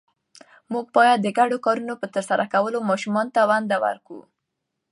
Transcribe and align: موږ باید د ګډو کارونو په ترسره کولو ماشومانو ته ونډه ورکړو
موږ 0.71 0.85
باید 0.97 1.17
د 1.21 1.27
ګډو 1.37 1.57
کارونو 1.65 1.93
په 2.01 2.07
ترسره 2.13 2.45
کولو 2.53 2.79
ماشومانو 2.89 3.33
ته 3.35 3.41
ونډه 3.49 3.77
ورکړو 3.85 4.21